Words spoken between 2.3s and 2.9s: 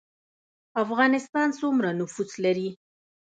لري